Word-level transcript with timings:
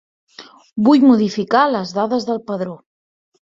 Vull 0.87 1.05
modificar 1.09 1.63
les 1.75 1.93
dades 2.01 2.29
del 2.33 2.43
padró. 2.51 2.77